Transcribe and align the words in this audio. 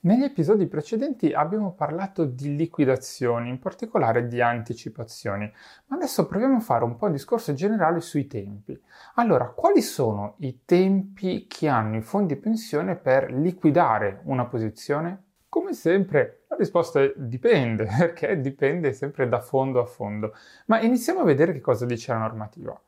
Negli 0.00 0.22
episodi 0.22 0.68
precedenti 0.68 1.32
abbiamo 1.32 1.72
parlato 1.72 2.24
di 2.24 2.54
liquidazioni, 2.54 3.48
in 3.48 3.58
particolare 3.58 4.28
di 4.28 4.40
anticipazioni, 4.40 5.52
ma 5.86 5.96
adesso 5.96 6.24
proviamo 6.28 6.58
a 6.58 6.60
fare 6.60 6.84
un 6.84 6.94
po' 6.94 7.08
di 7.08 7.14
discorso 7.14 7.52
generale 7.52 8.00
sui 8.00 8.28
tempi. 8.28 8.80
Allora, 9.14 9.46
quali 9.48 9.82
sono 9.82 10.34
i 10.38 10.60
tempi 10.64 11.48
che 11.48 11.66
hanno 11.66 11.96
i 11.96 12.02
fondi 12.02 12.36
pensione 12.36 12.94
per 12.94 13.32
liquidare 13.32 14.20
una 14.26 14.46
posizione? 14.46 15.24
Come 15.48 15.72
sempre, 15.72 16.44
la 16.46 16.54
risposta 16.54 17.02
è 17.02 17.12
dipende, 17.16 17.88
perché 17.98 18.40
dipende 18.40 18.92
sempre 18.92 19.28
da 19.28 19.40
fondo 19.40 19.80
a 19.80 19.84
fondo. 19.84 20.32
Ma 20.66 20.80
iniziamo 20.80 21.20
a 21.20 21.24
vedere 21.24 21.52
che 21.52 21.60
cosa 21.60 21.84
dice 21.86 22.12
la 22.12 22.18
normativa. 22.18 22.80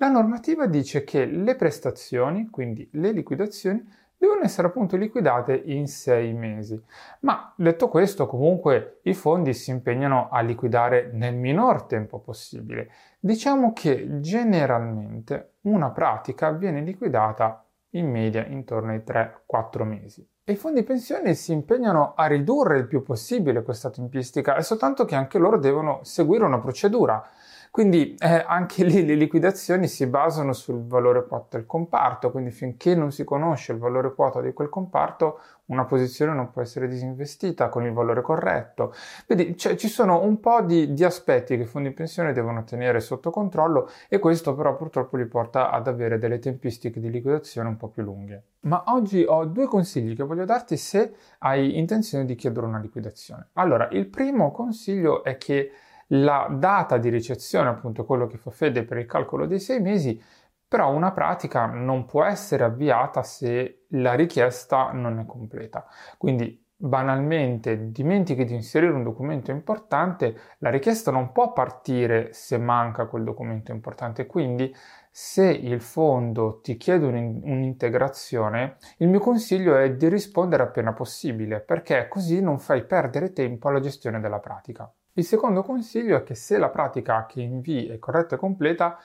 La 0.00 0.08
normativa 0.08 0.66
dice 0.66 1.04
che 1.04 1.24
le 1.24 1.54
prestazioni, 1.54 2.50
quindi 2.50 2.88
le 2.92 3.12
liquidazioni, 3.12 3.84
devono 4.18 4.42
essere 4.42 4.66
appunto 4.66 4.96
liquidate 4.96 5.54
in 5.54 5.86
sei 5.86 6.34
mesi. 6.34 6.78
Ma 7.20 7.52
detto 7.56 7.88
questo, 7.88 8.26
comunque 8.26 8.98
i 9.02 9.14
fondi 9.14 9.54
si 9.54 9.70
impegnano 9.70 10.28
a 10.30 10.40
liquidare 10.40 11.10
nel 11.12 11.36
minor 11.36 11.84
tempo 11.84 12.18
possibile. 12.18 12.90
Diciamo 13.20 13.72
che 13.72 14.20
generalmente 14.20 15.52
una 15.62 15.90
pratica 15.90 16.50
viene 16.50 16.82
liquidata 16.82 17.64
in 17.92 18.10
media 18.10 18.44
intorno 18.44 18.90
ai 18.90 19.02
3-4 19.06 19.84
mesi. 19.84 20.28
E 20.44 20.52
i 20.52 20.56
fondi 20.56 20.82
pensione 20.82 21.34
si 21.34 21.52
impegnano 21.52 22.14
a 22.14 22.26
ridurre 22.26 22.78
il 22.78 22.86
più 22.86 23.02
possibile 23.02 23.62
questa 23.62 23.90
tempistica, 23.90 24.56
è 24.56 24.62
soltanto 24.62 25.04
che 25.04 25.14
anche 25.14 25.38
loro 25.38 25.58
devono 25.58 26.00
seguire 26.02 26.44
una 26.44 26.58
procedura. 26.58 27.22
Quindi 27.70 28.14
eh, 28.18 28.44
anche 28.46 28.84
lì 28.84 29.04
le 29.04 29.14
liquidazioni 29.14 29.86
si 29.86 30.06
basano 30.06 30.52
sul 30.52 30.86
valore 30.86 31.26
quota 31.26 31.56
del 31.56 31.66
comparto, 31.66 32.30
quindi 32.30 32.50
finché 32.50 32.94
non 32.94 33.12
si 33.12 33.24
conosce 33.24 33.72
il 33.72 33.78
valore 33.78 34.14
quota 34.14 34.40
di 34.40 34.52
quel 34.52 34.68
comparto, 34.68 35.40
una 35.66 35.84
posizione 35.84 36.32
non 36.32 36.50
può 36.50 36.62
essere 36.62 36.88
disinvestita 36.88 37.68
con 37.68 37.84
il 37.84 37.92
valore 37.92 38.22
corretto. 38.22 38.94
Vedi, 39.26 39.56
cioè, 39.56 39.76
ci 39.76 39.88
sono 39.88 40.22
un 40.22 40.40
po' 40.40 40.62
di, 40.62 40.94
di 40.94 41.04
aspetti 41.04 41.56
che 41.56 41.62
i 41.62 41.66
fondi 41.66 41.90
pensione 41.90 42.32
devono 42.32 42.64
tenere 42.64 43.00
sotto 43.00 43.30
controllo 43.30 43.90
e 44.08 44.18
questo 44.18 44.54
però 44.54 44.74
purtroppo 44.76 45.16
li 45.16 45.26
porta 45.26 45.70
ad 45.70 45.86
avere 45.86 46.18
delle 46.18 46.38
tempistiche 46.38 47.00
di 47.00 47.10
liquidazione 47.10 47.68
un 47.68 47.76
po' 47.76 47.88
più 47.88 48.02
lunghe. 48.02 48.42
Ma 48.60 48.84
oggi 48.86 49.24
ho 49.26 49.44
due 49.44 49.66
consigli 49.66 50.16
che 50.16 50.24
voglio 50.24 50.44
darti 50.44 50.76
se 50.76 51.14
hai 51.38 51.78
intenzione 51.78 52.24
di 52.24 52.34
chiedere 52.34 52.66
una 52.66 52.80
liquidazione. 52.80 53.48
Allora, 53.54 53.88
il 53.92 54.06
primo 54.06 54.50
consiglio 54.50 55.22
è 55.22 55.36
che 55.36 55.70
la 56.08 56.48
data 56.50 56.98
di 56.98 57.08
ricezione, 57.08 57.68
appunto 57.68 58.04
quello 58.04 58.26
che 58.26 58.38
fa 58.38 58.50
fede 58.50 58.84
per 58.84 58.98
il 58.98 59.06
calcolo 59.06 59.46
dei 59.46 59.60
sei 59.60 59.80
mesi, 59.80 60.20
però 60.66 60.92
una 60.92 61.12
pratica 61.12 61.66
non 61.66 62.04
può 62.04 62.24
essere 62.24 62.64
avviata 62.64 63.22
se 63.22 63.86
la 63.90 64.14
richiesta 64.14 64.92
non 64.92 65.18
è 65.18 65.26
completa. 65.26 65.86
Quindi 66.18 66.64
banalmente 66.80 67.90
dimentichi 67.90 68.44
di 68.44 68.54
inserire 68.54 68.92
un 68.92 69.02
documento 69.02 69.50
importante, 69.50 70.38
la 70.58 70.70
richiesta 70.70 71.10
non 71.10 71.32
può 71.32 71.52
partire 71.52 72.32
se 72.32 72.56
manca 72.56 73.06
quel 73.06 73.24
documento 73.24 73.72
importante. 73.72 74.26
Quindi 74.26 74.72
se 75.10 75.46
il 75.46 75.80
fondo 75.80 76.60
ti 76.62 76.76
chiede 76.76 77.06
un'integrazione, 77.06 78.76
il 78.98 79.08
mio 79.08 79.18
consiglio 79.18 79.76
è 79.76 79.92
di 79.94 80.08
rispondere 80.08 80.62
appena 80.62 80.92
possibile, 80.92 81.60
perché 81.60 82.06
così 82.08 82.40
non 82.40 82.60
fai 82.60 82.84
perdere 82.84 83.32
tempo 83.32 83.68
alla 83.68 83.80
gestione 83.80 84.20
della 84.20 84.38
pratica. 84.38 84.88
Il 85.18 85.24
secondo 85.24 85.64
consiglio 85.64 86.16
è 86.16 86.22
che 86.22 86.36
se 86.36 86.58
la 86.58 86.68
pratica 86.68 87.26
che 87.26 87.42
invii 87.42 87.88
è 87.88 87.98
corretta 87.98 88.36
e 88.36 88.38
completa, 88.38 88.96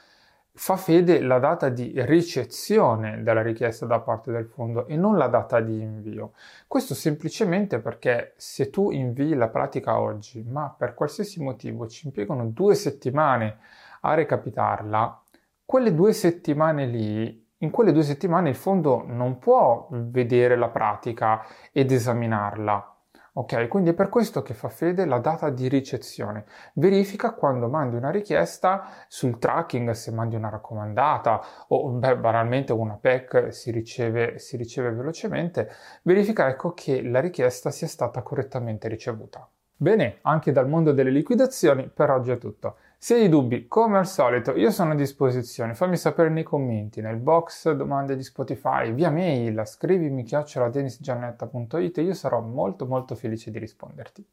fa 0.51 0.77
fede 0.77 1.19
la 1.19 1.39
data 1.39 1.69
di 1.69 1.91
ricezione 2.05 3.23
della 3.23 3.41
richiesta 3.41 3.87
da 3.87 3.99
parte 3.99 4.31
del 4.31 4.45
fondo 4.45 4.85
e 4.85 4.95
non 4.95 5.17
la 5.17 5.25
data 5.25 5.59
di 5.59 5.81
invio. 5.81 6.33
Questo 6.67 6.93
semplicemente 6.93 7.79
perché 7.79 8.33
se 8.37 8.69
tu 8.69 8.91
invii 8.91 9.33
la 9.33 9.47
pratica 9.47 9.99
oggi, 9.99 10.43
ma 10.43 10.71
per 10.77 10.93
qualsiasi 10.93 11.41
motivo 11.41 11.87
ci 11.87 12.05
impiegano 12.05 12.45
due 12.45 12.75
settimane 12.75 13.57
a 14.01 14.13
recapitarla, 14.13 15.19
quelle 15.65 15.95
due 15.95 16.13
settimane 16.13 16.85
lì, 16.85 17.43
in 17.57 17.71
quelle 17.71 17.91
due 17.91 18.03
settimane 18.03 18.49
il 18.49 18.55
fondo 18.55 19.03
non 19.07 19.39
può 19.39 19.87
vedere 19.89 20.57
la 20.57 20.69
pratica 20.69 21.43
ed 21.71 21.91
esaminarla 21.91 22.92
Ok, 23.35 23.67
quindi 23.67 23.89
è 23.91 23.93
per 23.93 24.09
questo 24.09 24.41
che 24.43 24.53
fa 24.53 24.69
fede 24.69 25.05
la 25.05 25.17
data 25.17 25.49
di 25.49 25.67
ricezione. 25.67 26.45
Verifica 26.73 27.33
quando 27.33 27.67
mandi 27.67 27.95
una 27.95 28.11
richiesta 28.11 29.05
sul 29.07 29.39
tracking, 29.39 29.89
se 29.91 30.11
mandi 30.11 30.35
una 30.35 30.49
raccomandata 30.49 31.41
o 31.69 31.89
beh, 31.89 32.17
banalmente 32.17 32.73
una 32.73 32.95
PEC 32.95 33.51
si 33.51 33.71
riceve, 33.71 34.37
si 34.37 34.55
riceve 34.55 34.91
velocemente, 34.91 35.69
verifica 36.03 36.47
ecco 36.47 36.73
che 36.73 37.01
la 37.01 37.19
richiesta 37.21 37.71
sia 37.71 37.87
stata 37.87 38.21
correttamente 38.21 38.87
ricevuta. 38.87 39.47
Bene, 39.83 40.19
anche 40.21 40.53
dal 40.53 40.69
mondo 40.69 40.93
delle 40.93 41.09
liquidazioni 41.09 41.89
per 41.93 42.09
oggi 42.09 42.31
è 42.31 42.37
tutto. 42.37 42.77
Se 42.97 43.15
hai 43.15 43.27
dubbi, 43.27 43.67
come 43.67 43.97
al 43.97 44.07
solito, 44.07 44.55
io 44.55 44.71
sono 44.71 44.93
a 44.93 44.95
disposizione, 44.95 45.73
fammi 45.73 45.97
sapere 45.97 46.29
nei 46.29 46.43
commenti, 46.43 47.01
nel 47.01 47.17
box 47.17 47.69
domande 47.73 48.15
di 48.15 48.23
Spotify, 48.23 48.93
via 48.93 49.09
mail, 49.09 49.61
scrivimi 49.65 50.23
chioccioladenisgiannetta.it 50.23 51.97
e 51.97 52.01
io 52.01 52.13
sarò 52.13 52.39
molto 52.39 52.85
molto 52.85 53.13
felice 53.15 53.51
di 53.51 53.59
risponderti. 53.59 54.25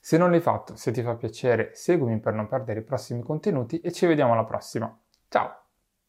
Se 0.00 0.16
non 0.16 0.30
l'hai 0.30 0.40
fatto, 0.40 0.76
se 0.76 0.92
ti 0.92 1.02
fa 1.02 1.14
piacere, 1.14 1.72
seguimi 1.74 2.18
per 2.18 2.32
non 2.32 2.48
perdere 2.48 2.80
i 2.80 2.82
prossimi 2.82 3.20
contenuti 3.20 3.80
e 3.80 3.92
ci 3.92 4.06
vediamo 4.06 4.32
alla 4.32 4.44
prossima. 4.44 4.98
Ciao! 5.28 5.65